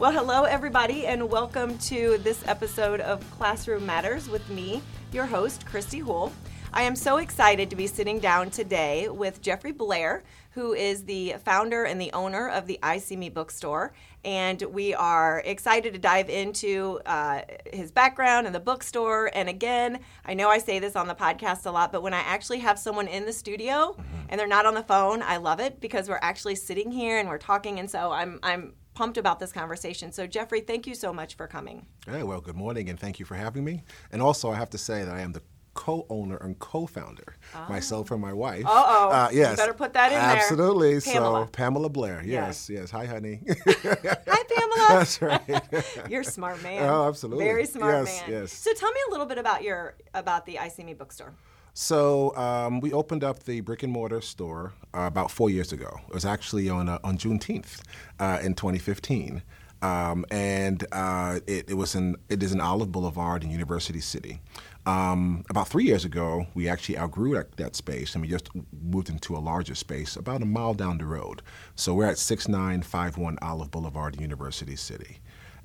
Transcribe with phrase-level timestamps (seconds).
[0.00, 4.80] Well, hello, everybody, and welcome to this episode of Classroom Matters with me,
[5.12, 6.32] your host, Christy Houle.
[6.72, 10.22] I am so excited to be sitting down today with Jeffrey Blair,
[10.52, 13.92] who is the founder and the owner of the I See Me bookstore.
[14.24, 19.30] And we are excited to dive into uh, his background and the bookstore.
[19.34, 22.20] And again, I know I say this on the podcast a lot, but when I
[22.20, 24.02] actually have someone in the studio mm-hmm.
[24.30, 27.28] and they're not on the phone, I love it because we're actually sitting here and
[27.28, 27.78] we're talking.
[27.78, 30.12] And so I'm, I'm pumped about this conversation.
[30.12, 31.86] So, Jeffrey, thank you so much for coming.
[32.04, 33.82] Hey, well, good morning, and thank you for having me.
[34.12, 35.40] And also, I have to say that I am the
[35.72, 37.66] co-owner and co-founder, oh.
[37.70, 38.66] myself and my wife.
[38.66, 39.08] Uh-oh.
[39.08, 40.88] uh, yes, you better put that in Absolutely.
[40.88, 40.96] there.
[40.96, 41.44] Absolutely.
[41.44, 42.22] So Pamela Blair.
[42.22, 42.68] Yes, yes.
[42.68, 42.90] yes.
[42.90, 43.40] Hi, honey.
[43.48, 44.86] Hi, Pamela.
[44.90, 45.62] That's right.
[46.10, 46.82] You're a smart man.
[46.82, 47.46] Oh, absolutely.
[47.46, 48.30] Very smart yes, man.
[48.30, 48.52] Yes.
[48.52, 51.32] So tell me a little bit about your about the I See Me bookstore.
[51.74, 56.00] So um, we opened up the brick and mortar store uh, about four years ago.
[56.08, 57.82] It was actually on uh, on Juneteenth
[58.18, 59.42] uh, in 2015,
[59.82, 64.40] um, and uh, it, it, was in it is in Olive Boulevard in University City.
[64.86, 68.48] Um, about three years ago, we actually outgrew that, that, space and we just
[68.82, 71.42] moved into a larger space about a mile down the road.
[71.76, 75.18] So we're at 6951 Olive Boulevard, in University City.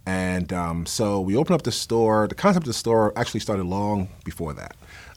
[0.06, 2.28] And um, so we opened up the store.
[2.28, 4.76] The concept of the store actually started long before that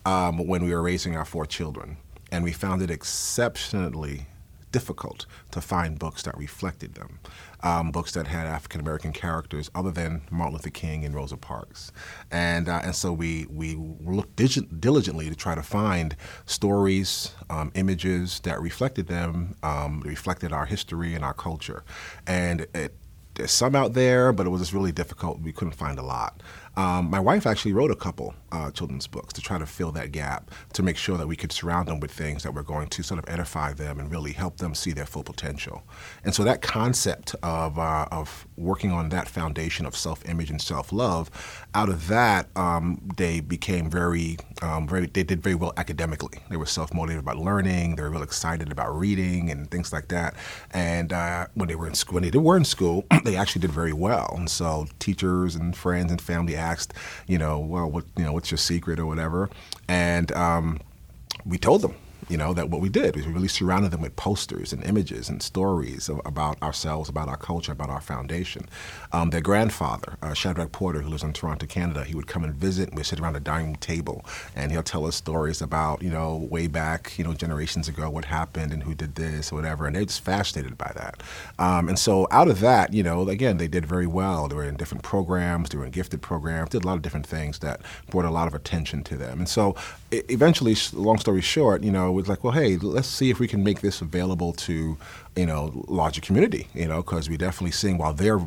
[0.08, 1.98] um, when we were raising our four children.
[2.32, 4.26] And we found it exceptionally
[4.70, 7.20] difficult to find books that reflected them,
[7.62, 11.90] um, books that had African American characters other than Martin Luther King and Rosa Parks,
[12.30, 18.40] and uh, and so we we looked diligently to try to find stories, um, images
[18.40, 21.82] that reflected them, um, reflected our history and our culture,
[22.26, 22.94] and it,
[23.38, 25.40] there's some out there, but it was just really difficult.
[25.40, 26.42] We couldn't find a lot.
[26.76, 30.12] Um, my wife actually wrote a couple uh, children's books to try to fill that
[30.12, 33.02] gap, to make sure that we could surround them with things that were going to
[33.02, 35.82] sort of edify them and really help them see their full potential.
[36.24, 41.30] And so that concept of, uh, of working on that foundation of self-image and self-love,
[41.74, 46.38] out of that, um, they became very, um, very, they did very well academically.
[46.48, 47.96] They were self-motivated about learning.
[47.96, 50.34] They were real excited about reading and things like that.
[50.72, 53.72] And uh, when they were in school, when they were in school, they actually did
[53.72, 54.34] very well.
[54.36, 56.94] And so teachers and friends and family asked,
[57.26, 59.50] you know, well, what, you know, what's your secret or whatever,
[59.88, 60.78] and um,
[61.44, 61.96] we told them
[62.28, 65.28] you know, that what we did was we really surrounded them with posters and images
[65.28, 68.66] and stories of, about ourselves, about our culture, about our foundation.
[69.12, 72.54] Um, their grandfather, uh, Shadrach Porter, who lives in Toronto, Canada, he would come and
[72.54, 74.24] visit, and we'd sit around a dining table,
[74.54, 78.26] and he'll tell us stories about, you know, way back, you know, generations ago, what
[78.26, 81.22] happened and who did this or whatever, and they're just fascinated by that.
[81.58, 84.48] Um, and so out of that, you know, again, they did very well.
[84.48, 87.26] They were in different programs, they were in gifted programs, did a lot of different
[87.26, 87.80] things that
[88.10, 89.38] brought a lot of attention to them.
[89.38, 89.74] And so
[90.10, 93.48] eventually, long story short, you know, it was like, well, hey, let's see if we
[93.48, 94.96] can make this available to
[95.38, 98.40] you know, larger community, you know, because we're definitely seeing while they're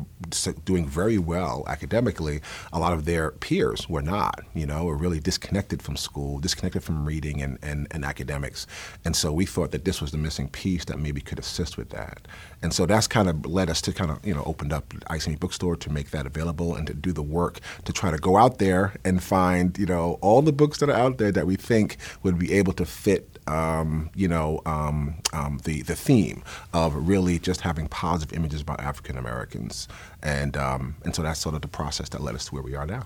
[0.66, 5.18] doing very well academically, a lot of their peers were not, you know, were really
[5.18, 8.66] disconnected from school, disconnected from reading and, and, and academics.
[9.06, 11.88] And so we thought that this was the missing piece that maybe could assist with
[11.90, 12.28] that.
[12.62, 15.16] And so that's kind of led us to kind of, you know, opened up I
[15.16, 18.18] See Me Bookstore to make that available and to do the work to try to
[18.18, 21.46] go out there and find, you know, all the books that are out there that
[21.46, 26.42] we think would be able to fit um, you know, um, um, the the theme
[26.72, 29.88] of really just having positive images about African Americans,
[30.22, 32.74] and um, and so that's sort of the process that led us to where we
[32.74, 33.04] are now.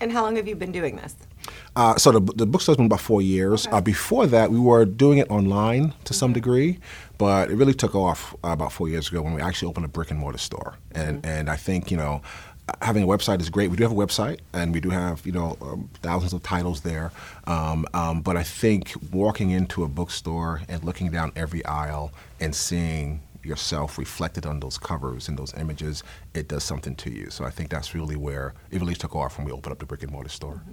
[0.00, 1.16] And how long have you been doing this?
[1.76, 3.66] Uh, so the the bookstore's been about four years.
[3.66, 3.76] Okay.
[3.76, 6.14] Uh, before that, we were doing it online to mm-hmm.
[6.14, 6.78] some degree,
[7.16, 10.10] but it really took off about four years ago when we actually opened a brick
[10.10, 11.30] and mortar store, and mm-hmm.
[11.30, 12.22] and I think you know
[12.82, 13.70] having a website is great.
[13.70, 16.82] We do have a website, and we do have you know um, thousands of titles
[16.82, 17.12] there.
[17.46, 22.54] Um, um, but I think walking into a bookstore and looking down every aisle and
[22.54, 26.02] seeing yourself reflected on those covers and those images,
[26.34, 27.30] it does something to you.
[27.30, 29.86] So I think that's really where it really took off when we opened up the
[29.86, 30.54] brick and mortar store.
[30.54, 30.72] Mm-hmm.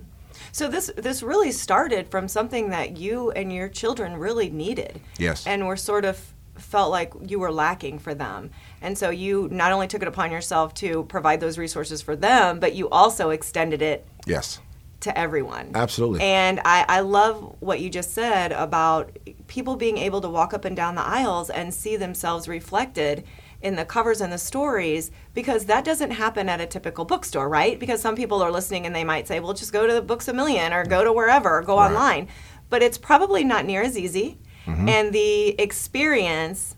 [0.51, 5.00] So this this really started from something that you and your children really needed.
[5.18, 5.47] Yes.
[5.47, 8.52] And were sort of felt like you were lacking for them.
[8.81, 12.60] And so you not only took it upon yourself to provide those resources for them,
[12.60, 14.60] but you also extended it yes
[15.02, 15.72] to everyone.
[15.75, 16.22] Absolutely.
[16.22, 19.18] And I, I love what you just said about
[19.48, 23.24] people being able to walk up and down the aisles and see themselves reflected
[23.62, 27.80] in the covers and the stories because that doesn't happen at a typical bookstore, right?
[27.80, 30.28] Because some people are listening and they might say, well, just go to the Books
[30.28, 31.88] a Million or go to wherever or go right.
[31.88, 32.28] online.
[32.69, 34.89] But it's probably not near as easy mm-hmm.
[34.89, 36.75] and the experience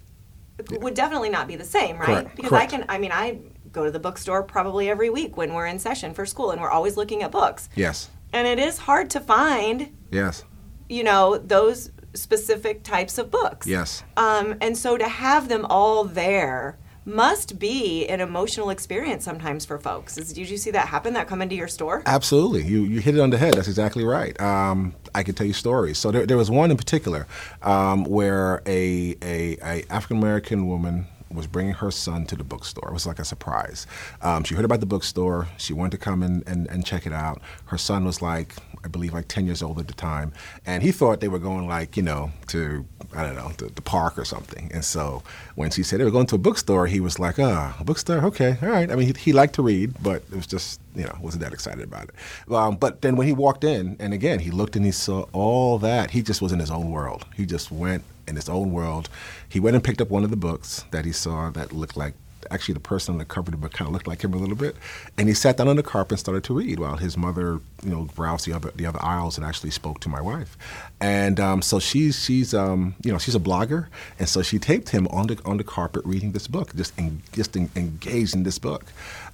[0.72, 2.06] would definitely not be the same, right?
[2.06, 2.36] Correct.
[2.36, 2.74] Because Correct.
[2.74, 3.40] I can, I mean, I
[3.72, 6.70] go to the bookstore probably every week when we're in session for school and we're
[6.70, 7.70] always looking at books.
[7.76, 8.10] Yes.
[8.34, 9.96] And it is hard to find.
[10.12, 10.44] Yes.
[10.90, 13.68] You know, those specific types of books.
[13.68, 14.04] Yes.
[14.16, 19.80] Um, and so to have them all there must be an emotional experience sometimes for
[19.80, 20.18] folks.
[20.18, 21.14] Is, did you see that happen?
[21.14, 22.04] That come into your store?
[22.06, 23.54] Absolutely, you you hit it on the head.
[23.54, 24.40] That's exactly right.
[24.42, 25.98] Um, I can tell you stories.
[25.98, 27.26] So there, there was one in particular
[27.62, 32.90] um, where a a, a African American woman was bringing her son to the bookstore.
[32.90, 33.88] It was like a surprise.
[34.22, 35.48] Um, she heard about the bookstore.
[35.58, 37.42] She wanted to come and, and, and check it out.
[37.66, 38.54] Her son was like,
[38.84, 40.32] I believe, like 10 years old at the time.
[40.66, 43.82] And he thought they were going, like, you know, to, I don't know, the, the
[43.82, 44.72] park or something.
[44.74, 45.24] And so
[45.56, 47.84] when she said they were going to a bookstore, he was like, ah, oh, a
[47.84, 48.24] bookstore?
[48.26, 48.90] Okay, all right.
[48.90, 51.54] I mean, he, he, liked to read, but it was just, you know, wasn't that
[51.54, 52.54] excited about it.
[52.54, 55.78] Um, but then when he walked in, and again, he looked and he saw all
[55.80, 57.26] that, he just was in his own world.
[57.36, 59.10] He just went in his own world.
[59.48, 62.14] He went and picked up one of the books that he saw that looked like
[62.52, 64.38] actually the person on the cover of the book kind of looked like him a
[64.38, 64.76] little bit,
[65.18, 67.90] and he sat down on the carpet and started to read while his mother, you
[67.90, 70.58] know, browsed the other the other aisles and actually spoke to my wife,
[71.00, 73.88] and um, so she's she's um, you know she's a blogger,
[74.20, 77.22] and so she taped him on the on the carpet reading this book, just in,
[77.32, 78.86] just in, engaged in this book.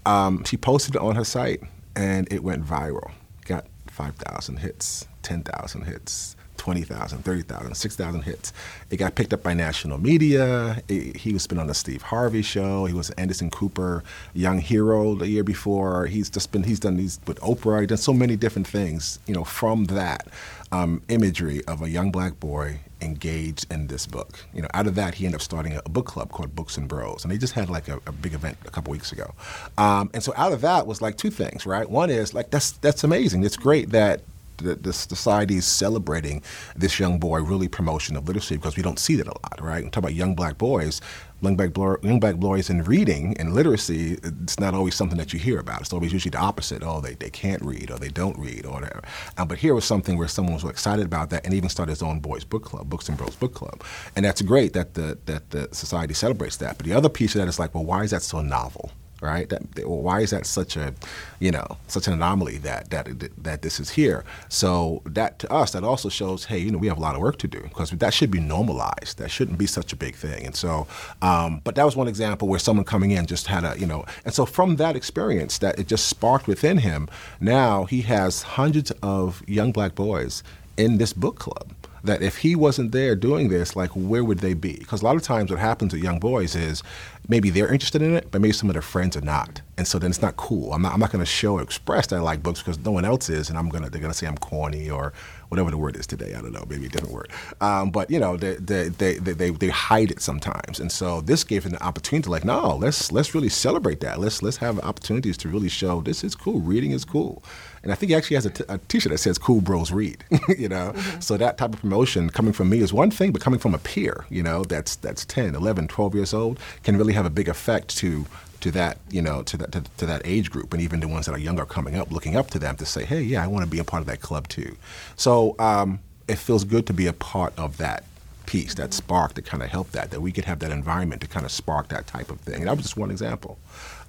[0.06, 1.62] Um, she posted it on her site,
[1.96, 3.12] and it went viral.
[3.46, 8.54] Got five thousand hits, ten thousand hits 20,000, 30,000, 6,000 hits.
[8.90, 10.82] It got picked up by national media.
[10.88, 12.86] It, he was been on the Steve Harvey show.
[12.86, 14.02] He was Anderson Cooper,
[14.34, 16.06] Young Hero the year before.
[16.06, 17.82] He's just been, he's done these with Oprah.
[17.82, 20.30] He's done so many different things, you know, from that
[20.72, 24.46] um, imagery of a young black boy engaged in this book.
[24.54, 26.88] You know, out of that, he ended up starting a book club called Books and
[26.88, 29.34] Bros, and they just had like a, a big event a couple weeks ago.
[29.78, 31.90] Um, and so out of that was like two things, right?
[31.90, 33.44] One is like that's that's amazing.
[33.44, 34.22] It's great that
[34.58, 36.42] the, the society is celebrating
[36.76, 39.84] this young boy really promotion of literacy because we don't see that a lot, right?
[39.84, 41.02] We talk about young black boys,
[41.42, 45.40] young black, young black boys in reading and literacy, it's not always something that you
[45.40, 45.82] hear about.
[45.82, 46.84] It's always usually the opposite.
[46.84, 49.02] Oh, they, they can't read or they don't read or whatever.
[49.38, 52.04] Um, but here was something where someone was excited about that and even started his
[52.04, 53.84] own boys book club, Books and Bros book club.
[54.16, 56.78] And that's great that the, that the society celebrates that.
[56.78, 58.92] But the other piece of that is like, well, why is that so novel?
[59.24, 59.50] Right?
[59.50, 60.94] That, why is that such a,
[61.40, 63.08] you know, such an anomaly that that
[63.44, 64.24] that this is here?
[64.50, 67.22] So that to us, that also shows, hey, you know, we have a lot of
[67.22, 69.18] work to do because that should be normalized.
[69.18, 70.46] That shouldn't be such a big thing.
[70.46, 70.88] And so,
[71.22, 74.06] um, but that was one example where someone coming in just had a, you know,
[74.26, 77.08] and so from that experience, that it just sparked within him.
[77.40, 80.44] Now he has hundreds of young black boys
[80.76, 81.74] in this book club
[82.04, 84.74] that if he wasn't there doing this, like where would they be?
[84.74, 86.84] Because a lot of times what happens with young boys is
[87.28, 90.00] maybe they're interested in it, but maybe some of their friends are not, and so
[90.00, 90.74] then it's not cool.
[90.74, 92.92] I'm not, I'm not going to show or express that I like books because no
[92.92, 95.14] one else is, and I'm gonna they're gonna say I'm corny or
[95.50, 96.34] whatever the word is today.
[96.36, 97.32] I don't know, maybe a different word.
[97.62, 101.44] Um, but you know, they they, they they they hide it sometimes, and so this
[101.44, 104.20] gave them the opportunity to like, no, let's let's really celebrate that.
[104.20, 106.60] Let's let's have opportunities to really show this is cool.
[106.60, 107.44] Reading is cool.
[107.84, 110.24] And I think he actually has a, t- a T-shirt that says "Cool Bros Read."
[110.58, 111.20] you know, mm-hmm.
[111.20, 113.78] so that type of promotion coming from me is one thing, but coming from a
[113.78, 117.50] peer, you know, that's that's 10, 11, 12 years old, can really have a big
[117.50, 118.26] effect to
[118.62, 121.26] to that you know to that to, to, that age group and even the ones
[121.26, 123.62] that are younger coming up looking up to them to say hey yeah i want
[123.62, 124.78] to be a part of that club too
[125.18, 126.00] so um,
[126.30, 128.06] it feels good to be a part of that
[128.46, 131.28] piece that spark to kind of help that that we could have that environment to
[131.28, 133.58] kind of spark that type of thing and that was just one example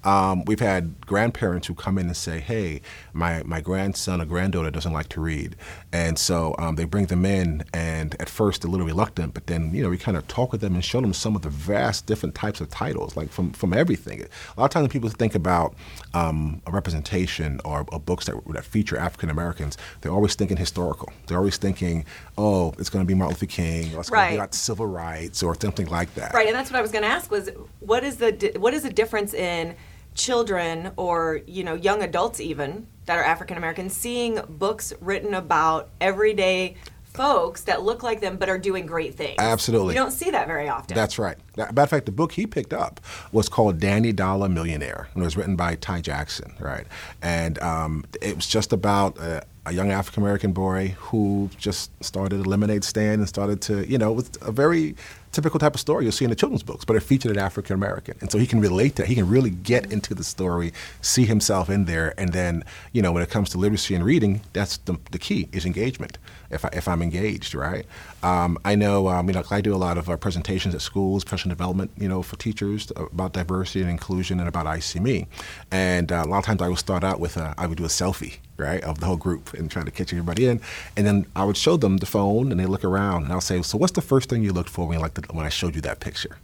[0.05, 4.69] um, we've had grandparents who come in and say, "Hey, my my grandson or granddaughter
[4.69, 5.55] doesn't like to read,"
[5.91, 9.47] and so um, they bring them in, and at first they're a little reluctant, but
[9.47, 11.49] then you know we kind of talk with them and show them some of the
[11.49, 14.21] vast different types of titles, like from from everything.
[14.21, 15.73] A lot of times when people think about
[16.13, 21.11] um, a representation or, or books that that feature African Americans, they're always thinking historical.
[21.25, 22.05] They're always thinking,
[22.37, 25.55] "Oh, it's going to be Martin Luther King, or it's going about civil rights, or
[25.59, 27.49] something like that." Right, and that's what I was going to ask was
[27.79, 29.75] what is the what is the difference in
[30.15, 35.89] children or you know young adults even that are African American seeing books written about
[36.01, 36.75] everyday
[37.15, 39.35] folks that look like them but are doing great things.
[39.39, 39.93] Absolutely.
[39.93, 40.95] You don't see that very often.
[40.95, 41.37] That's right.
[41.55, 42.99] Matter of fact, the book he picked up
[43.31, 46.85] was called Danny Dollar Millionaire, and it was written by Ty Jackson, right?
[47.21, 52.45] And um, it was just about a, a young African American boy who just started
[52.45, 54.95] a lemonade stand and started to, you know, it was a very
[55.31, 57.73] typical type of story you'll see in the children's books, but it featured an African
[57.73, 58.15] American.
[58.21, 59.09] And so he can relate to it.
[59.09, 62.13] He can really get into the story, see himself in there.
[62.17, 65.49] And then, you know, when it comes to literacy and reading, that's the, the key
[65.51, 66.17] is engagement.
[66.49, 67.85] If, I, if I'm engaged, right?
[68.23, 71.23] Um, I know, um, you know, I do a lot of uh, presentations at schools,
[71.23, 75.27] professional development, you know, for teachers about diversity and inclusion and about EyeSeeMe.
[75.71, 77.83] And uh, a lot of times I will start out with, a, I would do
[77.83, 80.61] a selfie, right, of the whole group and trying to catch everybody in.
[80.95, 83.61] And then I would show them the phone and they look around and I'll say,
[83.61, 85.81] so what's the first thing you looked for when, like the, when I showed you
[85.81, 86.37] that picture?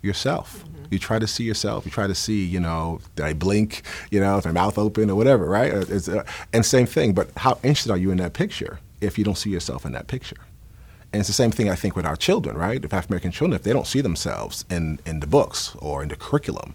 [0.00, 0.64] Yourself.
[0.64, 0.84] Mm-hmm.
[0.90, 1.84] You try to see yourself.
[1.84, 5.10] You try to see, you know, did I blink, you know, is my mouth open
[5.10, 5.72] or whatever, right?
[5.72, 6.22] Uh,
[6.52, 9.50] and same thing, but how interested are you in that picture if you don't see
[9.50, 10.36] yourself in that picture?
[11.12, 12.84] And it's the same thing I think with our children, right?
[12.84, 16.10] If African American children, if they don't see themselves in, in the books or in
[16.10, 16.74] the curriculum,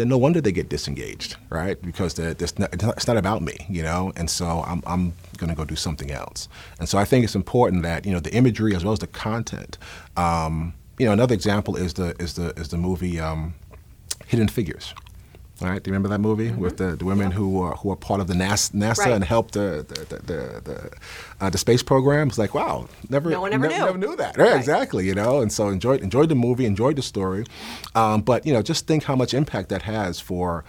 [0.00, 1.80] then no wonder they get disengaged, right?
[1.82, 4.12] Because it's not, about me, you know.
[4.16, 6.48] And so I'm, I'm going to go do something else.
[6.78, 9.06] And so I think it's important that you know the imagery as well as the
[9.06, 9.78] content.
[10.16, 13.54] Um, you know, another example is the is the is the movie um,
[14.26, 14.94] Hidden Figures,
[15.62, 16.60] all right, do you remember that movie mm-hmm.
[16.60, 19.12] with the, the women who are who are part of the NASA, NASA right.
[19.12, 20.90] and helped the the the, the,
[21.40, 22.28] uh, the, space program?
[22.28, 23.84] It's like wow, never no one ever ne- knew.
[23.84, 24.38] never knew that.
[24.38, 25.06] Right, right, exactly.
[25.06, 27.44] You know, and so enjoyed enjoyed the movie, enjoyed the story,
[27.94, 30.64] um, but you know, just think how much impact that has for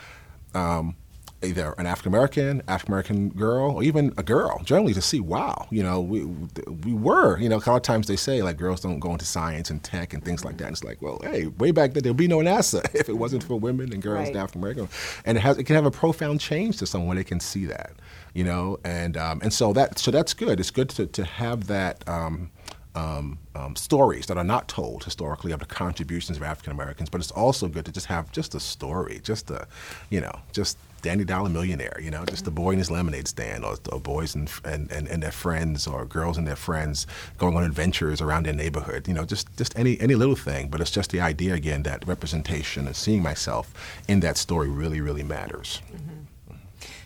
[0.53, 0.95] um,
[1.43, 5.67] either an African American, African American girl, or even a girl, generally to see, wow,
[5.69, 8.81] you know, we we were, you know, a lot of times they say like girls
[8.81, 10.65] don't go into science and tech and things like that.
[10.65, 13.43] And it's like, well, hey, way back then there'd be no NASA if it wasn't
[13.43, 14.27] for women and girls right.
[14.29, 14.89] and African American,
[15.25, 17.93] and it has it can have a profound change to someone they can see that,
[18.33, 20.59] you know, and um, and so that so that's good.
[20.59, 22.07] It's good to to have that.
[22.07, 22.51] Um,
[22.93, 27.21] um, um, stories that are not told historically of the contributions of African Americans, but
[27.21, 29.67] it's also good to just have just a story, just a,
[30.09, 33.65] you know, just Danny Dollar Millionaire, you know, just the boy in his lemonade stand,
[33.65, 37.63] or, boys and, and, and, and, their friends, or girls and their friends going on
[37.63, 40.69] adventures around their neighborhood, you know, just, just any, any little thing.
[40.69, 43.73] But it's just the idea, again, that representation and seeing myself
[44.07, 45.81] in that story really, really matters.
[45.93, 46.21] Mm-hmm.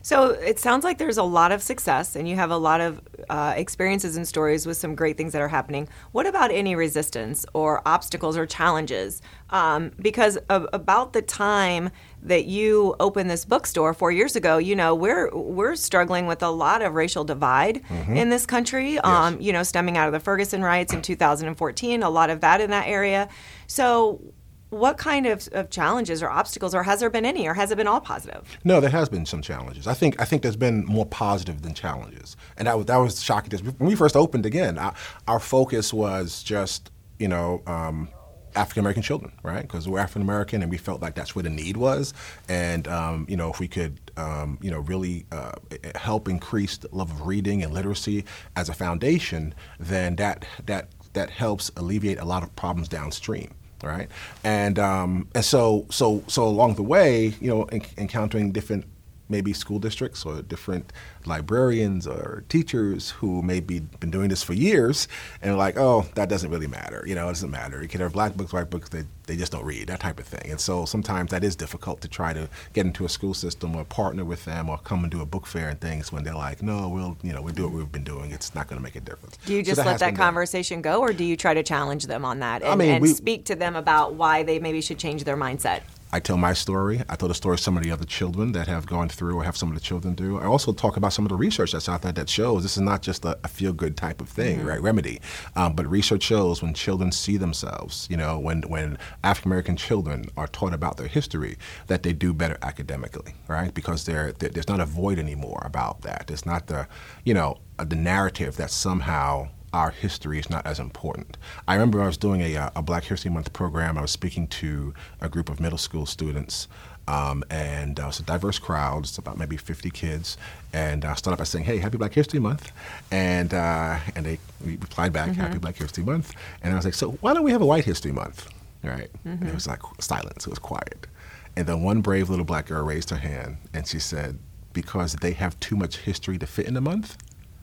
[0.05, 3.01] So it sounds like there's a lot of success and you have a lot of
[3.29, 5.87] uh, experiences and stories with some great things that are happening.
[6.11, 9.21] What about any resistance or obstacles or challenges?
[9.49, 11.91] Um, because of, about the time
[12.23, 16.49] that you opened this bookstore four years ago, you know we're we're struggling with a
[16.49, 18.17] lot of racial divide mm-hmm.
[18.17, 18.93] in this country.
[18.93, 19.05] Yes.
[19.05, 22.61] Um, you know, stemming out of the Ferguson riots in 2014, a lot of that
[22.61, 23.29] in that area.
[23.67, 24.21] So
[24.69, 27.77] what kind of, of, challenges or obstacles, or has there been any, or has it
[27.77, 28.57] been all positive?
[28.63, 29.87] No, there has been some challenges.
[29.87, 33.21] I think I think there's been more positive than challenges, and that was that was
[33.21, 33.57] shocking.
[33.59, 34.93] When we first opened again, our,
[35.27, 37.61] our focus was just you know.
[37.67, 38.09] Um,
[38.55, 39.63] African American children, right?
[39.63, 42.13] Because we're African American, and we felt like that's where the need was.
[42.47, 45.51] And um, you know, if we could, um, you know, really uh,
[45.95, 48.23] help increase the love of reading and literacy
[48.55, 53.53] as a foundation, then that that that helps alleviate a lot of problems downstream
[53.85, 54.09] right?
[54.43, 58.85] And um, and so so so along the way, you know, en- encountering different
[59.29, 60.93] maybe school districts or different
[61.25, 65.07] librarians or teachers who may be been doing this for years
[65.41, 67.03] and like, oh, that doesn't really matter.
[67.07, 67.81] You know, it doesn't matter.
[67.81, 70.25] You can have black books, white books, they, they just don't read, that type of
[70.25, 70.51] thing.
[70.51, 73.83] And so sometimes that is difficult to try to get into a school system or
[73.85, 76.61] partner with them or come and do a book fair and things when they're like,
[76.61, 78.31] no, we'll, you know, we do what we've been doing.
[78.31, 79.37] It's not going to make a difference.
[79.45, 82.05] Do you just so that let that conversation go or do you try to challenge
[82.05, 84.81] them on that and, I mean, and we, speak to them about why they maybe
[84.81, 85.81] should change their mindset?
[86.15, 87.01] I tell my story.
[87.09, 89.43] I tell the story of some of the other children that have gone through or
[89.43, 90.39] have some of the children do.
[90.39, 92.83] I also talk about some of the research that's out there that shows this is
[92.83, 94.67] not just a, a feel good type of thing, mm-hmm.
[94.67, 94.81] right?
[94.81, 95.19] Remedy.
[95.57, 100.25] Um, but research shows when children see themselves, you know, when, when African American children
[100.37, 103.73] are taught about their history, that they do better academically, right?
[103.73, 106.27] Because there's not a void anymore about that.
[106.27, 106.87] There's not the,
[107.23, 111.37] you know, the narrative that somehow our history is not as important.
[111.67, 113.97] I remember I was doing a, uh, a Black History Month program.
[113.97, 116.67] I was speaking to a group of middle school students.
[117.07, 119.03] Um, and uh, it was a diverse crowd.
[119.03, 120.37] It's about maybe 50 kids.
[120.73, 122.71] And I started by saying, "Hey, Happy Black History Month,"
[123.11, 125.41] and uh, and they replied back, mm-hmm.
[125.41, 127.85] "Happy Black History Month." And I was like, "So why don't we have a White
[127.85, 128.49] History Month?"
[128.87, 129.11] Right?
[129.19, 129.29] Mm-hmm.
[129.29, 130.45] And it was like silence.
[130.45, 131.07] It was quiet.
[131.55, 134.39] And then one brave little black girl raised her hand, and she said,
[134.73, 137.17] "Because they have too much history to fit in a month."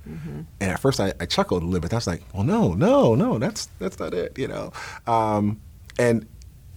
[0.08, 0.40] Mm-hmm.
[0.60, 1.92] And at first, I, I, chuckled a little bit.
[1.92, 4.72] I was like, "Well, no, no, no, that's that's not it," you know.
[5.06, 5.60] Um,
[5.98, 6.26] and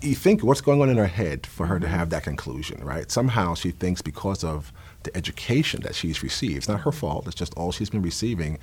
[0.01, 1.95] you think what's going on in her head for her to mm-hmm.
[1.95, 3.09] have that conclusion, right?
[3.11, 4.71] Somehow she thinks because of
[5.03, 7.25] the education that she's received, it's not her fault.
[7.27, 8.59] It's just all she's been receiving.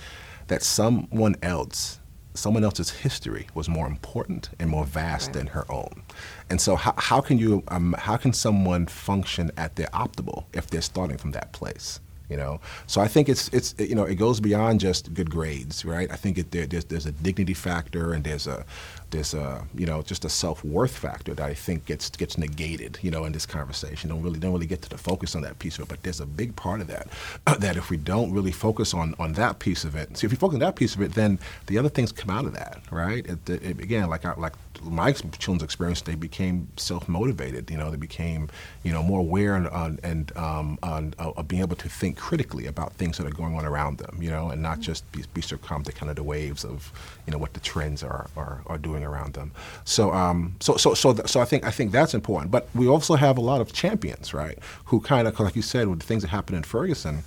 [0.48, 2.00] That someone else
[2.34, 5.34] someone else's history was more important and more vast right.
[5.34, 6.02] than her own.
[6.50, 10.68] And so, how, how can you, um, how can someone function at their optimal if
[10.68, 12.00] they're starting from that place?
[12.32, 12.60] you know.
[12.86, 16.10] So I think it's it's you know it goes beyond just good grades, right?
[16.10, 18.64] I think it, there, there's there's a dignity factor and there's a
[19.12, 22.98] there's a you know just a self worth factor that I think gets gets negated,
[23.02, 24.10] you know, in this conversation.
[24.10, 26.20] Don't really don't really get to the focus on that piece of it, but there's
[26.20, 27.08] a big part of that
[27.60, 30.38] that if we don't really focus on on that piece of it, see if you
[30.38, 33.26] focus on that piece of it, then the other things come out of that, right?
[33.26, 37.70] It, it, again, like I, like my children's experience, they became self motivated.
[37.70, 38.48] You know, they became
[38.84, 42.22] you know more aware and and um, on, uh, of being able to think think
[42.22, 45.24] critically about things that are going on around them, you know, and not just be,
[45.34, 46.92] be succumbed to kind of the waves of,
[47.26, 49.52] you know, what the trends are are, are doing around them.
[49.84, 52.50] So, um, so, so, so, th- so I think I think that's important.
[52.50, 55.88] But we also have a lot of champions, right, who kind of, like you said,
[55.88, 57.22] with the things that happened in Ferguson,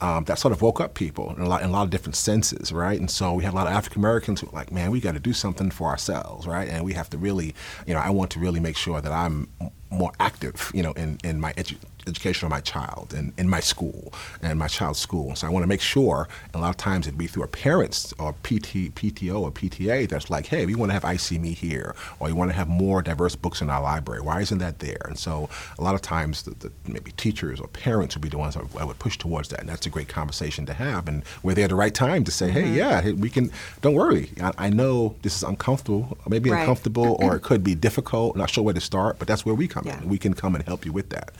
[0.00, 2.16] um, that sort of woke up people in a lot in a lot of different
[2.16, 2.98] senses, right?
[2.98, 5.14] And so we had a lot of African Americans who were like, man, we got
[5.14, 6.68] to do something for ourselves, right?
[6.68, 7.54] And we have to really,
[7.86, 9.48] you know, I want to really make sure that I'm
[9.90, 13.60] more active, you know, in, in my edu- education of my child and in my
[13.60, 14.12] school
[14.42, 15.34] and my child's school.
[15.34, 18.12] So I want to make sure, a lot of times it'd be through a parents
[18.18, 22.28] or PT, PTO or PTA that's like, hey, we want to have IC here, or
[22.28, 24.20] you want to have more diverse books in our library.
[24.20, 25.02] Why isn't that there?
[25.04, 28.38] And so a lot of times the, the, maybe teachers or parents would be the
[28.38, 29.60] ones I would push towards that.
[29.60, 31.08] And that's a great conversation to have.
[31.08, 33.50] And we're there at the right time to say, hey, yeah, we can,
[33.82, 34.30] don't worry.
[34.40, 36.60] I, I know this is uncomfortable, maybe Right.
[36.60, 39.66] uncomfortable, or it could be difficult, not sure where to start, but that's where we
[39.66, 40.00] come Yeah.
[40.00, 40.08] in.
[40.08, 41.32] We can come and help you with that.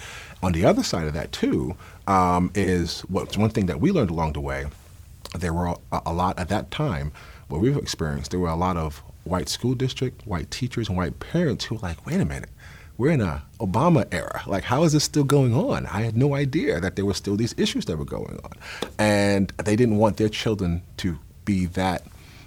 [0.43, 1.76] On the other side of that, too,
[2.07, 4.67] um, is what's one thing that we learned along the way.
[5.38, 7.12] There were a, a lot at that time,
[7.49, 11.21] what we've experienced, there were a lot of white school district, white teachers, and white
[11.21, 12.49] parents who were like, wait a minute,
[12.99, 14.43] we're in a Obama era.
[14.47, 15.87] Like, how is this still going on?
[15.87, 18.52] I had no idea that there were still these issues that were going on.
[18.99, 22.02] And they didn't want their children to be that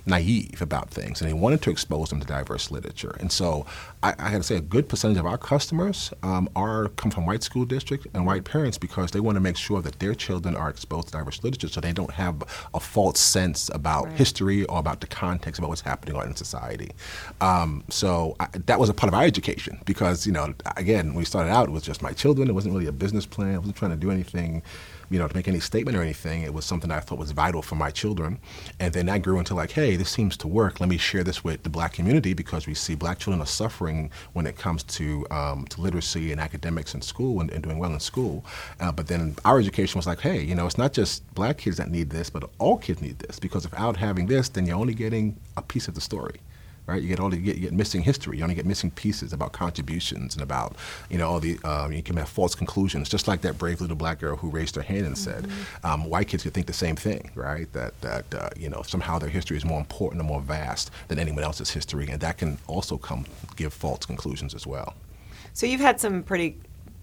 [0.06, 3.16] naive about things, and they wanted to expose them to diverse literature.
[3.20, 3.66] And so,
[4.04, 7.44] I, I to say, a good percentage of our customers um, are come from white
[7.44, 10.70] school districts and white parents because they want to make sure that their children are
[10.70, 12.42] exposed to diverse literature, so they don't have
[12.74, 16.92] a false sense about history or about the context about what's happening in society.
[17.40, 21.16] Um, so I, that was a part of our education because, you know, again, when
[21.16, 22.50] we started out, it was just my children.
[22.50, 23.56] It wasn't really a business plan.
[23.56, 24.64] I wasn't trying to do anything
[25.12, 26.44] you know, to make any statement or anything.
[26.44, 28.40] It was something I thought was vital for my children.
[28.80, 30.80] And then that grew into like, hey, this seems to work.
[30.80, 34.10] Let me share this with the black community because we see black children are suffering
[34.32, 37.94] when it comes to, um, to literacy and academics in school and, and doing well
[37.94, 38.46] in school.
[38.80, 41.76] Uh, but then our education was like, hey, you know, it's not just black kids
[41.76, 44.94] that need this, but all kids need this because without having this, then you're only
[44.94, 46.40] getting a piece of the story
[46.88, 47.02] right?
[47.02, 48.38] You get all the, you get, you get missing history.
[48.38, 50.76] You only get missing pieces about contributions and about
[51.10, 53.10] you know all the um, you can have false conclusions.
[53.10, 55.48] Just like that brave little black girl who raised her hand and said,
[55.84, 57.72] um, white kids could think the same thing, right?
[57.74, 61.20] That that uh, you know somehow their history is more important or more vast than
[61.20, 64.96] anyone else's history, and that can also come give false conclusions as well.
[65.54, 66.58] So you've had some pretty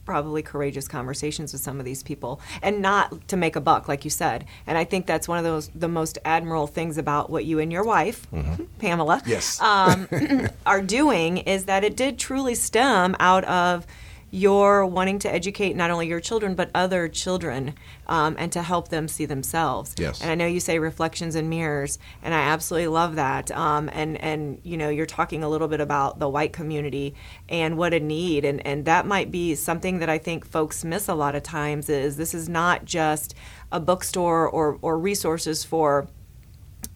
[0.08, 4.04] probably courageous conversations with some of these people and not to make a buck like
[4.04, 7.44] you said and i think that's one of those the most admirable things about what
[7.44, 8.26] you and your wife
[8.78, 9.60] pamela Yes.
[9.60, 10.08] um,
[10.66, 13.86] are doing is that it did truly stem out of
[14.30, 17.74] your wanting to educate not only your children but other children
[18.06, 19.94] um, and to help them see themselves.
[19.98, 20.20] Yes.
[20.20, 23.50] and i know you say reflections and mirrors and i absolutely love that.
[23.50, 27.14] Um, and and you know you're talking a little bit about the white community
[27.48, 28.44] and what a need.
[28.44, 31.88] And and that might be something that i think folks miss a lot of times
[31.88, 33.34] is this is not just
[33.72, 36.08] a bookstore or or resources for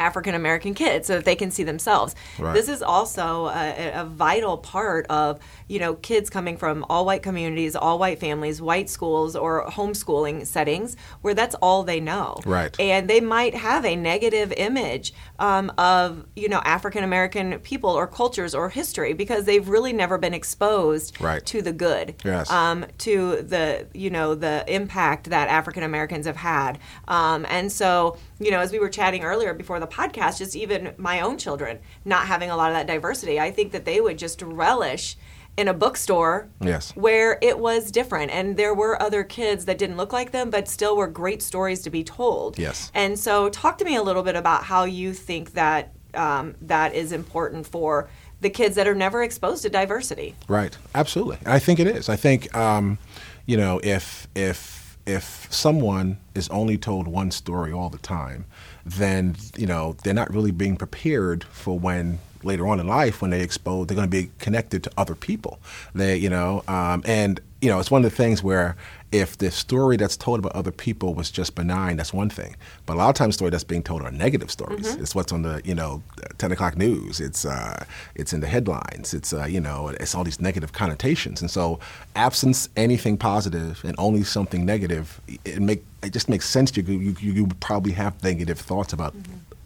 [0.08, 2.14] African American kids so that they can see themselves.
[2.38, 2.54] Right.
[2.54, 5.38] This is also a, a vital part of
[5.68, 10.46] you know kids coming from all white communities, all white families, white schools, or homeschooling
[10.46, 12.28] settings where that's all they know.
[12.44, 12.74] Right.
[12.80, 18.06] And they might have a negative image um, of you know African American people or
[18.06, 21.44] cultures or history because they've really never been exposed Right.
[21.46, 22.14] to the good.
[22.24, 22.50] Yes.
[22.50, 28.16] Um, to the you know the impact that African Americans have had, um, and so
[28.44, 31.78] you know as we were chatting earlier before the podcast, just even my own children
[32.04, 35.16] not having a lot of that diversity, I think that they would just relish
[35.56, 36.92] in a bookstore Yes.
[36.96, 40.66] where it was different and there were other kids that didn't look like them but
[40.66, 42.90] still were great stories to be told Yes.
[42.94, 46.94] and so talk to me a little bit about how you think that um, that
[46.94, 48.08] is important for
[48.40, 50.74] the kids that are never exposed to diversity Right.
[50.94, 51.36] Absolutely.
[51.44, 52.08] I think it is.
[52.08, 52.96] I think, um,
[53.44, 58.44] you know, if if if someone is only told one story all the time,
[58.84, 63.30] then you know they're not really being prepared for when later on in life when
[63.30, 65.58] they expose they're going to be connected to other people.
[65.94, 68.76] They, you know, um, and you know it's one of the things where
[69.12, 72.56] if the story that's told about other people was just benign, that's one thing.
[72.86, 74.94] But a lot of times, the story that's being told are negative stories.
[74.96, 76.02] It's what's on the you know
[76.38, 77.20] ten o'clock news.
[77.20, 79.12] It's uh, it's in the headlines.
[79.12, 81.42] It's uh, you know it's all these negative connotations.
[81.42, 81.78] And so,
[82.16, 86.74] absence anything positive and only something negative, it make it just makes sense.
[86.74, 89.14] You you you, you probably have negative thoughts about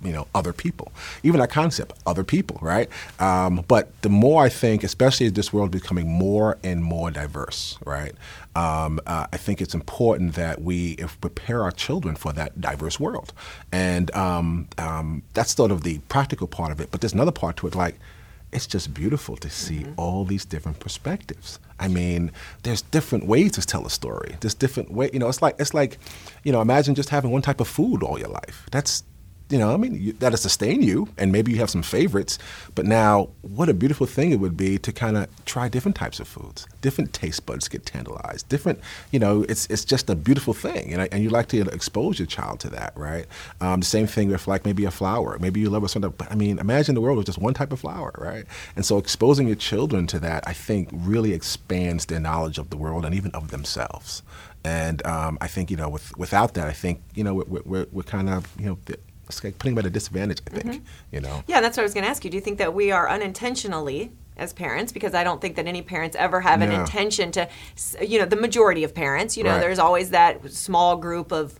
[0.06, 0.92] you know other people
[1.22, 2.88] even that concept other people right
[3.18, 7.10] um, but the more i think especially as this world is becoming more and more
[7.10, 8.14] diverse right
[8.54, 13.00] um, uh, i think it's important that we if prepare our children for that diverse
[13.00, 13.32] world
[13.72, 17.56] and um, um, that's sort of the practical part of it but there's another part
[17.56, 17.96] to it like
[18.52, 20.00] it's just beautiful to see mm-hmm.
[20.00, 21.58] all these different perspectives.
[21.78, 22.30] I mean,
[22.62, 24.36] there's different ways to tell a story.
[24.40, 25.98] There's different way, you know, it's like it's like,
[26.44, 28.66] you know, imagine just having one type of food all your life.
[28.70, 29.02] That's
[29.48, 32.38] you know, I mean, that'll sustain you, and maybe you have some favorites.
[32.74, 36.18] But now, what a beautiful thing it would be to kind of try different types
[36.18, 36.66] of foods.
[36.80, 38.48] Different taste buds get tantalized.
[38.48, 38.80] Different,
[39.12, 42.26] you know, it's it's just a beautiful thing, and, and you like to expose your
[42.26, 43.26] child to that, right?
[43.60, 45.38] Um, the same thing with like maybe a flower.
[45.38, 47.72] Maybe you love a certain, but I mean, imagine the world with just one type
[47.72, 48.46] of flower, right?
[48.74, 52.76] And so, exposing your children to that, I think, really expands their knowledge of the
[52.76, 54.22] world and even of themselves.
[54.64, 57.86] And um, I think you know, with, without that, I think you know we're, we're,
[57.92, 58.78] we're kind of you know
[59.28, 60.40] it's like putting them at a disadvantage.
[60.46, 60.84] I think, mm-hmm.
[61.12, 61.42] you know.
[61.46, 62.30] Yeah, that's what I was going to ask you.
[62.30, 65.82] Do you think that we are unintentionally as parents because I don't think that any
[65.82, 67.48] parents ever have an intention to,
[68.00, 69.60] you know, the majority of parents, you know, right.
[69.60, 71.58] there's always that small group of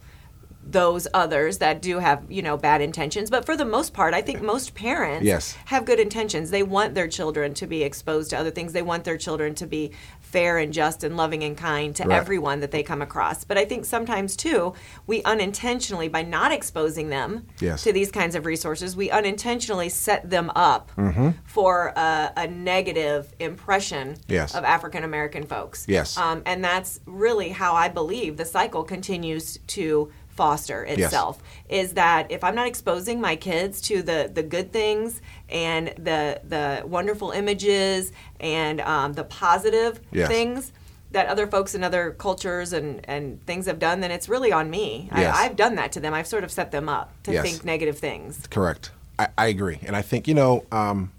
[0.68, 4.20] those others that do have you know bad intentions but for the most part i
[4.20, 5.57] think most parents yes.
[5.66, 9.05] have good intentions they want their children to be exposed to other things they want
[9.05, 9.92] their children to be
[10.27, 12.17] fair and just and loving and kind to right.
[12.17, 14.75] everyone that they come across but i think sometimes too
[15.07, 17.85] we unintentionally by not exposing them yes.
[17.85, 21.31] to these kinds of resources we unintentionally set them up mm-hmm.
[21.45, 24.57] for a, a, negative impression yes.
[24.57, 29.59] of african american folks yes um, and that's really how i believe the cycle continues
[29.69, 31.87] to foster itself yes.
[31.87, 36.40] is that if I'm not exposing my kids to the the good things and the
[36.44, 40.29] the wonderful images and um, the positive yes.
[40.29, 40.72] things
[41.12, 44.68] that other folks in other cultures and, and things have done, then it's really on
[44.68, 45.09] me.
[45.16, 45.35] Yes.
[45.35, 46.12] I, have done that to them.
[46.12, 48.46] I've sort of set them up to think negative things.
[48.51, 48.90] Correct.
[49.18, 49.79] I, I, agree.
[49.87, 51.12] And I think, you know, um,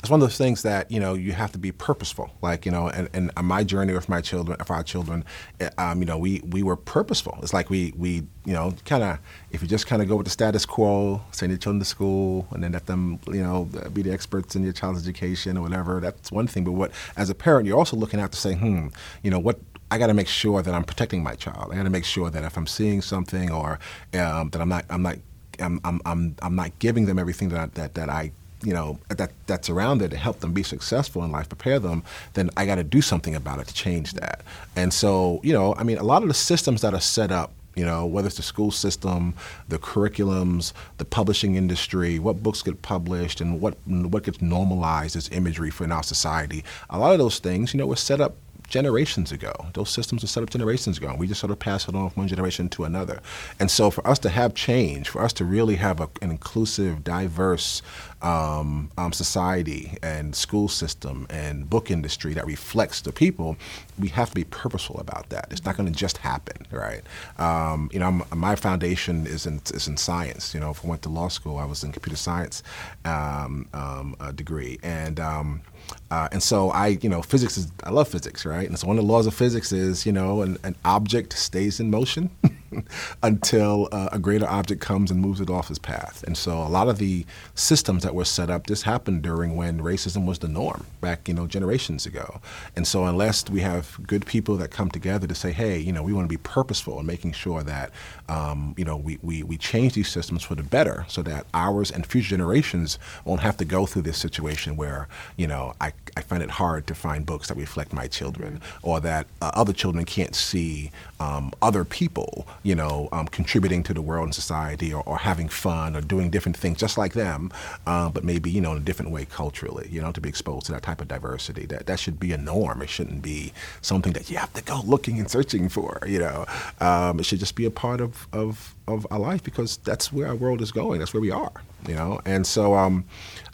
[0.00, 2.30] it's one of those things that you know you have to be purposeful.
[2.40, 5.24] Like you know, and, and my journey with my children, for our children,
[5.60, 7.38] eh, um, you know, we we were purposeful.
[7.42, 9.18] It's like we we you know kind of
[9.50, 12.46] if you just kind of go with the status quo, send your children to school,
[12.52, 16.00] and then let them you know be the experts in your child's education or whatever.
[16.00, 16.64] That's one thing.
[16.64, 18.88] But what as a parent, you're also looking out to say, hmm,
[19.22, 19.58] you know what
[19.90, 21.72] I got to make sure that I'm protecting my child.
[21.72, 23.78] I got to make sure that if I'm seeing something or
[24.14, 25.16] um, that I'm not, I'm not,
[25.58, 28.98] I'm, I'm, I'm, I'm not giving them everything that I, that, that I you know
[29.08, 32.02] that that's around there to help them be successful in life, prepare them,
[32.34, 34.42] then I got to do something about it to change that.
[34.76, 37.52] And so, you know, I mean, a lot of the systems that are set up
[37.78, 39.34] you know, whether it's the school system,
[39.68, 45.28] the curriculums, the publishing industry, what books get published, and what what gets normalized as
[45.30, 46.64] imagery for in our society.
[46.90, 48.34] A lot of those things, you know, were set up
[48.68, 49.52] generations ago.
[49.74, 51.08] Those systems were set up generations ago.
[51.08, 53.20] And we just sort of pass it on from one generation to another.
[53.58, 57.02] And so for us to have change, for us to really have a, an inclusive,
[57.02, 57.82] diverse
[58.20, 63.56] um, um, society and school system and book industry that reflects the people,
[63.98, 65.48] we have to be purposeful about that.
[65.50, 67.02] It's not going to just happen, right?
[67.38, 70.52] Um, you know, I'm, my foundation is in, is in science.
[70.54, 72.62] You know, if I went to law school, I was in computer science
[73.04, 74.78] um, um, degree.
[74.82, 75.62] And um,
[76.10, 78.68] uh, and so I, you know, physics is, I love physics, right?
[78.68, 81.80] And so one of the laws of physics is, you know, an, an object stays
[81.80, 82.30] in motion
[83.22, 86.22] until uh, a greater object comes and moves it off its path.
[86.26, 89.80] And so a lot of the systems that were set up, this happened during when
[89.80, 92.40] racism was the norm back, you know, generations ago.
[92.76, 96.02] And so unless we have good people that come together to say, hey, you know,
[96.02, 97.90] we want to be purposeful in making sure that,
[98.28, 101.90] um, you know, we, we, we change these systems for the better so that ours
[101.90, 106.20] and future generations won't have to go through this situation where, you know, I, I
[106.20, 110.04] find it hard to find books that reflect my children or that uh, other children
[110.04, 115.02] can't see um, other people you know, um, contributing to the world and society or,
[115.04, 117.50] or, having fun or doing different things just like them,
[117.86, 120.66] uh, but maybe, you know, in a different way culturally, you know, to be exposed
[120.66, 121.64] to that type of diversity.
[121.64, 122.82] That, that should be a norm.
[122.82, 126.44] It shouldn't be something that you have to go looking and searching for, you know.
[126.78, 130.26] Um, it should just be a part of, of, of our life because that's where
[130.28, 130.98] our world is going.
[130.98, 132.20] That's where we are, you know.
[132.24, 133.04] And so, um,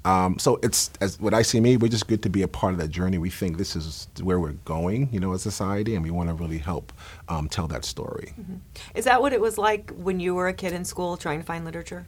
[0.05, 2.75] um, so it's as what I see me, we're just good to be a part
[2.75, 3.19] of that journey.
[3.19, 6.29] We think this is where we're going, you know, as a society, and we want
[6.29, 6.93] to really help
[7.29, 8.35] um, tell that story.
[8.39, 8.57] Mm-hmm.
[8.95, 11.47] Is that what it was like when you were a kid in school trying to
[11.47, 12.07] find literature?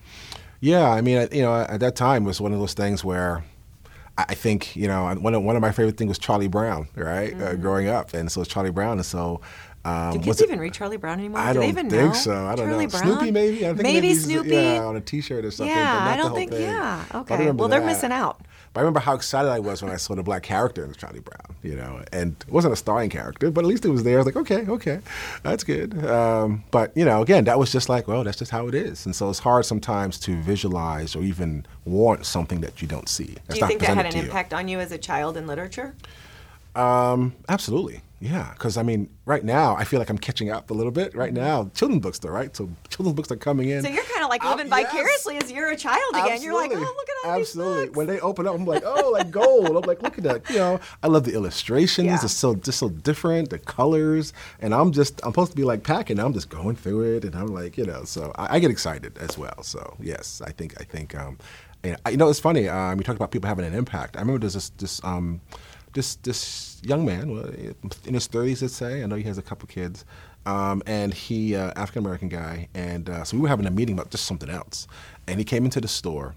[0.61, 3.45] Yeah, I mean, you know, at that time it was one of those things where
[4.19, 7.33] I think you know one of one of my favorite things was Charlie Brown, right?
[7.33, 7.43] Uh, mm-hmm.
[7.43, 9.41] Uh, growing up, and so it's Charlie Brown, and so
[9.87, 11.41] um, Do kids even read Charlie Brown anymore?
[11.41, 12.13] I Do don't even think know?
[12.13, 12.47] so.
[12.47, 12.91] I don't Charlie know.
[12.91, 13.03] Brown?
[13.05, 13.57] Snoopy maybe.
[13.59, 14.49] I think maybe, maybe Snoopy.
[14.51, 15.75] Yeah, on a T-shirt or something.
[15.75, 16.51] Yeah, I don't think.
[16.51, 16.63] Thing.
[16.63, 17.51] Yeah, okay.
[17.53, 17.87] Well, they're that.
[17.87, 18.41] missing out.
[18.77, 21.21] But I remember how excited I was when I saw the black character in Charlie
[21.21, 21.57] Brown.
[21.63, 24.17] You know, and it wasn't a starring character, but at least it was there.
[24.17, 25.01] I was like, okay, okay,
[25.43, 26.05] that's good.
[26.05, 29.07] Um, but you know, again, that was just like, well, that's just how it is.
[29.07, 33.37] And so it's hard sometimes to visualize or even want something that you don't see.
[33.47, 35.95] That's Do you think that had an impact on you as a child in literature?
[36.77, 38.03] Um, absolutely.
[38.19, 41.15] Yeah, because I mean, right now I feel like I'm catching up a little bit.
[41.15, 42.55] Right now, children's books, though, right?
[42.57, 43.83] So children's books are coming in.
[43.83, 44.87] So you're kind of like living Uh, yes.
[44.91, 46.41] vicariously as you're a child again.
[46.43, 47.75] You're like, oh, look at all Absolutely.
[47.75, 47.97] these books.
[47.99, 49.67] When they open up, I'm like, oh, like gold.
[49.67, 50.49] I'm like, look at that.
[50.49, 52.07] You know, I love the illustrations.
[52.07, 52.19] Yeah.
[52.23, 53.51] It's so just so different.
[53.51, 56.19] The colors, and I'm just I'm supposed to be like packing.
[56.19, 59.19] I'm just going through it, and I'm like, you know, so I, I get excited
[59.19, 59.63] as well.
[59.63, 61.37] So yes, I think I think um,
[61.85, 62.67] you know, it's funny.
[62.67, 64.17] Um, you talked about people having an impact.
[64.17, 65.43] I remember there's this this um,
[65.97, 67.23] this this young man
[68.05, 69.03] in his 30s, let's say.
[69.03, 70.05] I know he has a couple kids,
[70.45, 73.95] um, and he uh, African American guy, and uh, so we were having a meeting
[73.95, 74.87] about just something else,
[75.27, 76.35] and he came into the store.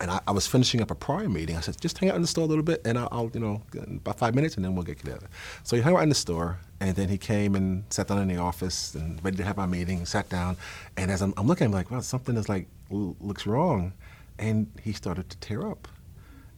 [0.00, 1.56] And I, I was finishing up a prior meeting.
[1.56, 3.38] I said, just hang out in the store a little bit, and I'll, I'll, you
[3.38, 5.28] know, about five minutes, and then we'll get together.
[5.62, 8.26] So he hung out in the store, and then he came and sat down in
[8.26, 10.04] the office and ready to have our meeting.
[10.04, 10.56] Sat down,
[10.96, 13.92] and as I'm, I'm looking, I'm like, wow, something is like looks wrong,
[14.36, 15.86] and he started to tear up.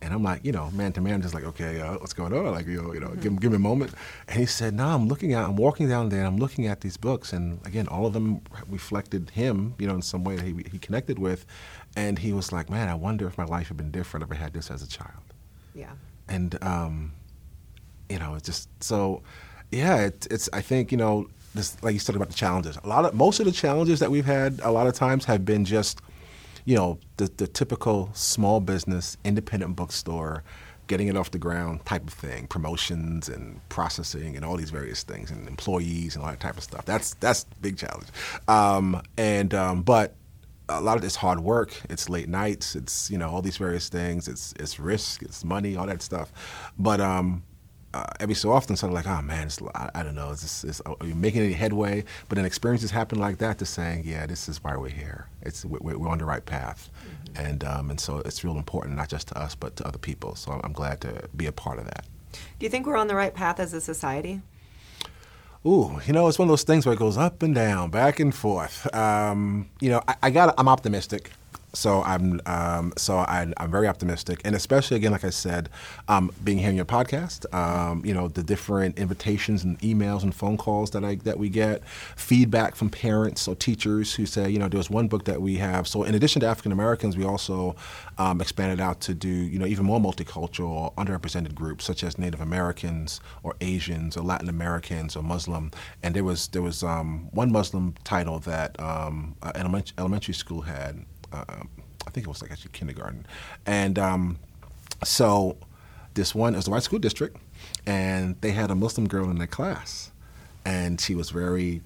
[0.02, 2.52] And I'm like, you know, man to man, just like, okay, uh, what's going on?
[2.52, 3.92] Like, you know, you know, give, him- give me a moment.
[4.28, 6.82] And he said, no, I'm looking at, I'm walking down there, and I'm looking at
[6.82, 10.44] these books, and again, all of them reflected him, you know, in some way that
[10.44, 11.46] he, he connected with.
[11.96, 14.34] And he was like, man, I wonder if my life had been different if I
[14.34, 15.22] had this as a child.
[15.74, 15.92] yeah.
[16.28, 17.12] And, um,
[18.10, 19.22] you know, it's just so,
[19.70, 22.86] yeah, it, it's, I think, you know, this, like you said about the challenges, a
[22.88, 25.64] lot of, most of the challenges that we've had a lot of times have been
[25.64, 26.02] just,
[26.66, 30.42] you know, the, the typical small business, independent bookstore,
[30.88, 35.02] getting it off the ground type of thing, promotions and processing and all these various
[35.02, 36.84] things, and employees and all that type of stuff.
[36.84, 38.08] That's that's big challenge.
[38.48, 40.14] Um, and um, but
[40.68, 41.72] a lot of it's hard work.
[41.88, 42.74] It's late nights.
[42.74, 44.26] It's you know all these various things.
[44.28, 45.22] It's it's risk.
[45.22, 45.76] It's money.
[45.76, 46.32] All that stuff.
[46.78, 47.44] But um,
[47.94, 50.42] uh, every so often, sort of like, oh man, it's, I, I don't know, is
[50.42, 52.04] this, is, are you making any headway?
[52.28, 55.28] But then experiences happen like that to saying, yeah, this is why we're here.
[55.42, 56.90] It's we're, we're on the right path,
[57.34, 60.34] and um, and so it's real important, not just to us, but to other people.
[60.34, 62.04] So I'm, I'm glad to be a part of that.
[62.32, 64.42] Do you think we're on the right path as a society?
[65.64, 68.20] Ooh, you know, it's one of those things where it goes up and down, back
[68.20, 68.92] and forth.
[68.94, 71.32] Um, you know, I, I got, I'm optimistic.
[71.76, 75.68] So I'm, um, so I, I'm very optimistic, and especially again, like I said,
[76.08, 80.34] um, being here in your podcast, um, you know, the different invitations and emails and
[80.34, 81.86] phone calls that I that we get,
[82.16, 85.56] feedback from parents or teachers who say, you know, there was one book that we
[85.56, 85.86] have.
[85.86, 87.76] So in addition to African Americans, we also
[88.16, 92.16] um, expanded out to do, you know, even more multicultural or underrepresented groups such as
[92.16, 95.70] Native Americans or Asians or Latin Americans or Muslim.
[96.02, 100.62] And there was there was um, one Muslim title that um, uh, elementary, elementary school
[100.62, 101.04] had.
[101.48, 101.68] Um,
[102.06, 103.26] I think it was like actually kindergarten,
[103.66, 104.38] and um,
[105.04, 105.56] so
[106.14, 107.36] this one it was the white school district,
[107.86, 110.10] and they had a Muslim girl in their class,
[110.64, 111.82] and she was very,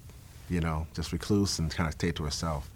[0.49, 2.69] you know, just recluse and kind of stayed to herself.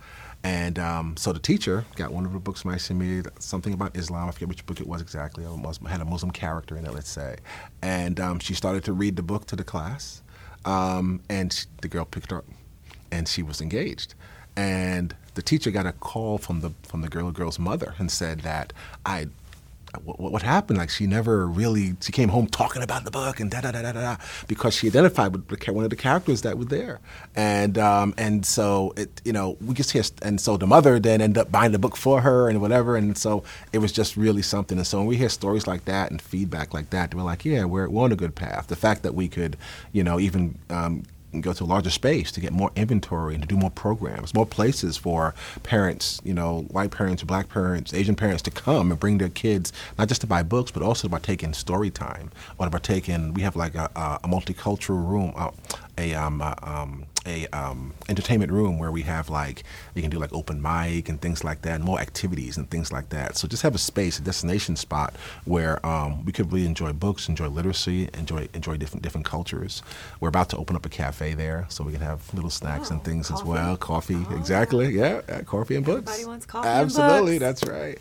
[0.44, 4.28] And um, so the teacher got one of the books my me something about Islam.
[4.28, 5.44] I forget which book it was exactly.
[5.44, 7.38] It had a Muslim character in it, let's say.
[7.82, 10.22] And um, she started to read the book to the class,
[10.64, 12.46] um, and she, the girl picked her up,
[13.12, 14.14] and she was engaged.
[14.56, 18.42] And the teacher got a call from the from the girl girl's mother and said
[18.42, 18.74] that
[19.06, 19.28] I
[20.04, 20.78] what, what happened?
[20.78, 23.82] Like she never really she came home talking about the book and da da da
[23.82, 24.18] da da
[24.48, 27.00] because she identified with one of the characters that were there,
[27.36, 31.22] and um, and so it you know we just hear and so the mother then
[31.22, 33.44] ended up buying the book for her and whatever, and so
[33.74, 34.78] it was just really something.
[34.78, 37.66] And so when we hear stories like that and feedback like that, we're like, yeah,
[37.66, 38.68] we're we're on a good path.
[38.68, 39.58] The fact that we could
[39.92, 41.04] you know even um,
[41.36, 44.34] and go to a larger space to get more inventory and to do more programs,
[44.34, 49.00] more places for parents, you know, white parents, black parents, Asian parents to come and
[49.00, 52.32] bring their kids, not just to buy books, but also to partake in story time
[52.58, 55.52] or to partake in, we have like a, a, a multicultural room, uh,
[55.98, 60.20] a, um, uh, um, a um, entertainment room where we have like you can do
[60.20, 63.38] like open mic and things like that, and more activities and things like that.
[63.38, 67.28] So just have a space, a destination spot where um, we could really enjoy books,
[67.30, 69.82] enjoy literacy, enjoy enjoy different different cultures.
[70.20, 73.02] We're about to open up a cafe there, so we can have little snacks and
[73.02, 73.78] Oh, things as well.
[73.78, 74.96] Coffee, Oh, exactly.
[74.96, 75.98] Yeah, uh, coffee and books.
[76.10, 77.98] Everybody wants coffee and Absolutely, that's right.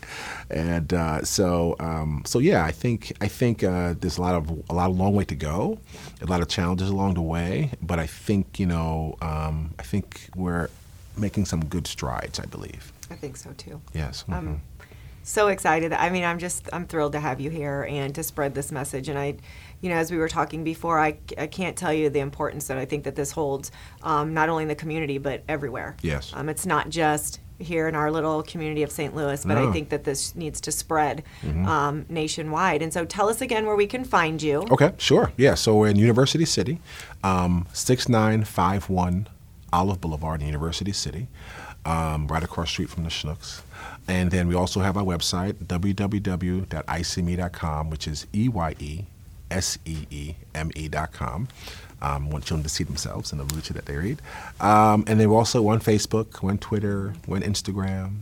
[0.49, 4.49] And uh, so, um, so yeah, I think I think uh, there's a lot of
[4.69, 5.79] a lot of long way to go,
[6.21, 7.71] a lot of challenges along the way.
[7.81, 10.69] But I think you know, um, I think we're
[11.17, 12.39] making some good strides.
[12.39, 12.91] I believe.
[13.09, 13.81] I think so too.
[13.93, 14.25] Yes.
[14.27, 14.33] mhm.
[14.33, 14.61] I'm
[15.23, 15.91] so excited.
[15.91, 19.09] I mean, I'm just I'm thrilled to have you here and to spread this message.
[19.09, 19.35] And I,
[19.81, 22.77] you know, as we were talking before, I, I can't tell you the importance that
[22.77, 23.71] I think that this holds,
[24.03, 25.95] um, not only in the community but everywhere.
[26.01, 26.31] Yes.
[26.33, 29.15] Um, it's not just here in our little community of St.
[29.15, 31.23] Louis, but I think that this needs to spread
[31.65, 32.81] um, nationwide.
[32.81, 34.65] And so, tell us again where we can find you.
[34.71, 35.31] Okay, sure.
[35.37, 36.79] Yeah, so we're in University City,
[37.23, 39.27] um, 6951
[39.71, 41.27] Olive Boulevard in University City,
[41.85, 43.61] um, right across the street from the Schnucks.
[44.07, 49.05] And then we also have our website, www.eyeseeme.com, which is E Y E
[49.51, 51.47] S E E M E dot com.
[52.01, 54.21] Um, want children to see themselves in the literature that they read.
[54.59, 58.19] Um, and then we're also on Facebook, on Twitter, on Instagram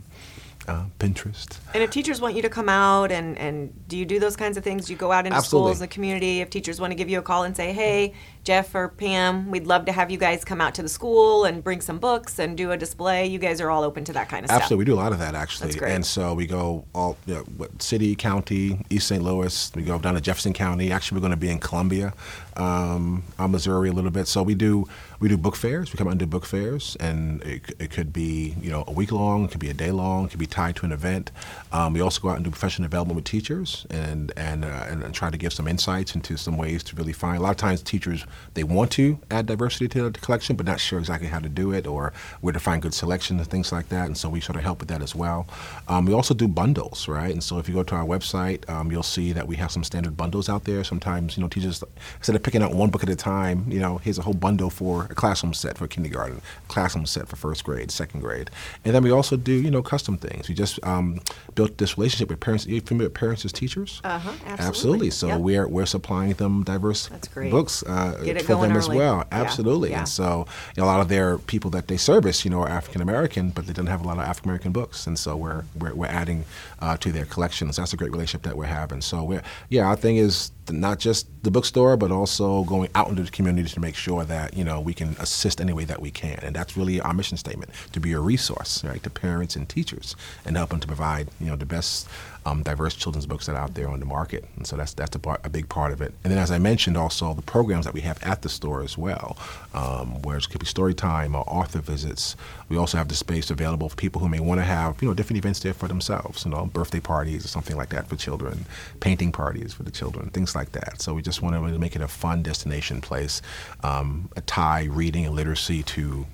[0.68, 1.58] uh, Pinterest.
[1.74, 4.56] And if teachers want you to come out and, and do you do those kinds
[4.56, 4.86] of things?
[4.86, 5.70] Do you go out into Absolutely.
[5.70, 6.40] schools, the community?
[6.40, 9.66] If teachers want to give you a call and say, hey, Jeff or Pam, we'd
[9.66, 12.56] love to have you guys come out to the school and bring some books and
[12.58, 13.26] do a display.
[13.26, 14.50] You guys are all open to that kind of Absolutely.
[14.50, 14.62] stuff.
[14.62, 14.80] Absolutely.
[14.80, 15.68] We do a lot of that actually.
[15.68, 15.92] That's great.
[15.92, 19.22] And so we go all you know, what, city, county, East St.
[19.22, 19.72] Louis.
[19.74, 20.92] We go down to Jefferson County.
[20.92, 22.12] Actually, we're going to be in Columbia,
[22.56, 24.28] um, uh, Missouri a little bit.
[24.28, 24.86] So we do
[25.20, 25.90] we do book fairs.
[25.90, 28.92] We come out and do book fairs, and it, it could be you know a
[28.92, 31.30] week long, it could be a day long, it could be tied to an event.
[31.72, 35.02] Um, we also go out and do professional development with teachers, and and, uh, and
[35.02, 37.38] and try to give some insights into some ways to really find.
[37.38, 40.80] A lot of times, teachers they want to add diversity to the collection, but not
[40.80, 43.88] sure exactly how to do it or where to find good selection and things like
[43.88, 44.06] that.
[44.06, 45.46] And so we sort of help with that as well.
[45.88, 47.32] Um, we also do bundles, right?
[47.32, 49.84] And so if you go to our website, um, you'll see that we have some
[49.84, 50.84] standard bundles out there.
[50.84, 51.82] Sometimes you know teachers
[52.18, 54.70] instead of picking out one book at a time, you know, here's a whole bundle
[54.70, 58.50] for a classroom set for kindergarten, classroom set for first grade, second grade,
[58.84, 60.48] and then we also do you know custom things.
[60.48, 61.20] We just um,
[61.54, 62.66] built this relationship with parents.
[62.66, 64.00] Are you familiar with parents as teachers?
[64.04, 64.32] Uh huh.
[64.58, 65.10] Absolutely.
[65.10, 65.40] So Yep.
[65.40, 67.50] we're we're supplying them diverse That's great.
[67.50, 68.98] books uh, Get it for them as early.
[68.98, 69.24] well.
[69.30, 69.90] Absolutely.
[69.90, 70.00] Yeah.
[70.00, 72.68] And so you know, a lot of their people that they service, you know, are
[72.68, 75.64] African American, but they don't have a lot of African American books, and so we're
[75.78, 76.44] we're, we're adding
[76.80, 77.76] uh, to their collections.
[77.76, 79.00] That's a great relationship that we're having.
[79.00, 83.22] So we're yeah, our thing is not just the bookstore, but also going out into
[83.22, 86.10] the community to make sure that you know we can assist any way that we
[86.10, 89.68] can, and that's really our mission statement: to be a resource, right, to parents and
[89.68, 92.08] teachers, and help them to provide you know the best
[92.46, 94.44] um, diverse children's books that are out there on the market.
[94.56, 96.12] And so that's that's a, part, a big part of it.
[96.22, 98.98] And then, as I mentioned, also the programs that we have at the store as
[98.98, 99.36] well,
[99.72, 102.36] um, where it could be story time or author visits.
[102.68, 105.14] We also have the space available for people who may want to have you know
[105.14, 108.66] different events there for themselves, you know, birthday parties or something like that for children,
[109.00, 111.00] painting parties for the children, things like that.
[111.00, 113.42] So we just want to make it a fun destination place,
[113.82, 116.26] um, a tie reading and literacy to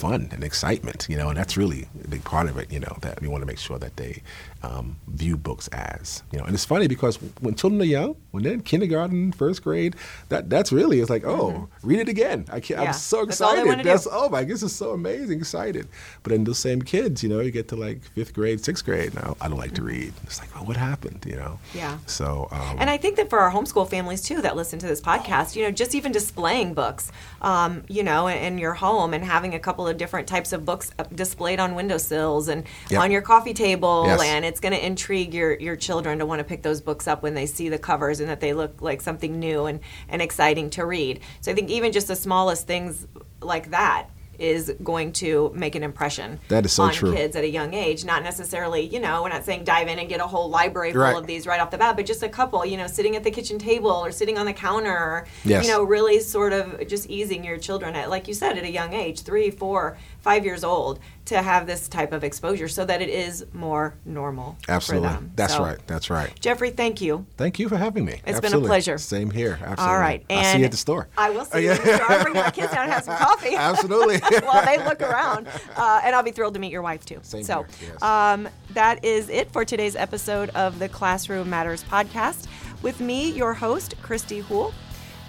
[0.00, 2.94] fun and excitement, you know, and that's really a big part of it, you know,
[3.02, 4.22] that we want to make sure that they
[4.62, 8.42] um, view books as, you know, and it's funny because when children are young, when
[8.42, 9.94] they're in kindergarten, first grade,
[10.28, 12.46] that that's really it's like, oh, read it again.
[12.50, 12.82] I can't, Mm-hmm.
[12.82, 13.76] Yeah, I'm so that's excited.
[13.76, 13.82] do.
[13.82, 15.86] That's oh my, this is so amazing, excited.
[16.22, 19.14] But then those same kids, you know, you get to like fifth grade, sixth grade.
[19.14, 20.12] Now I don't like to read.
[20.24, 21.58] It's like, well, what happened, you know?
[21.74, 21.98] Yeah.
[22.06, 25.00] So um, And I think that for our homeschool families too that listen to this
[25.00, 29.24] podcast, you know, just even displaying books, um, you know, in, in your home and
[29.24, 33.00] having a couple of different types of books uh, displayed on windowsills and Yep.
[33.00, 34.22] on your coffee table, Yes.
[34.22, 37.22] and it's going to intrigue your your children to want to pick those books up
[37.22, 40.70] when they see the covers and that they look like something new and and exciting
[40.70, 41.20] to read.
[41.40, 43.06] So I think even just the smallest things
[43.40, 44.06] like that
[44.40, 47.12] is going to make an impression That is so on true.
[47.14, 48.04] kids at a young age.
[48.04, 51.02] Not necessarily, you know, we're not saying dive in and get a whole library full
[51.02, 51.16] Right.
[51.16, 53.30] of these right off the bat, but just a couple, you know, sitting at the
[53.30, 55.64] kitchen table or sitting on the counter, Yes.
[55.66, 58.70] you know, really sort of just easing your children at, like you said, at a
[58.70, 63.00] young age, three, four, five years old, to have this type of exposure so that
[63.00, 65.32] it is more normal absolutely, for them.
[65.36, 66.38] that's So, right, that's right.
[66.40, 67.24] Jeffrey, thank you.
[67.36, 68.20] Thank you for having me.
[68.26, 68.98] It's been a pleasure.
[68.98, 69.52] Same here.
[69.62, 69.84] Absolutely.
[69.84, 70.24] All right.
[70.28, 71.08] I'll see you at the store.
[71.16, 71.72] I will see Oh, you yeah.
[71.74, 72.10] at the store.
[72.12, 73.54] I'll bring my kids down and have some coffee.
[73.54, 74.18] Absolutely.
[74.44, 75.46] while they look around.
[75.76, 77.20] Uh, and I'll be thrilled to meet your wife too.
[77.22, 78.02] Same so, here, yes.
[78.02, 82.46] um, that is it for today's episode of the Classroom Matters podcast.
[82.82, 84.72] With me, your host, Christy Hool.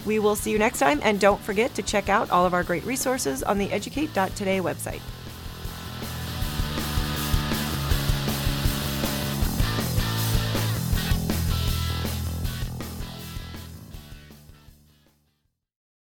[0.05, 2.63] We will see you next time, and don't forget to check out all of our
[2.63, 5.01] great resources on the Educate.today website.